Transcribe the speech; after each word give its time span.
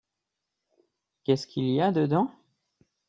Qu'est-ce 1.23 1.45
qu'il 1.45 1.65
y 1.69 1.79
a 1.79 1.91
dedans? 1.91 2.31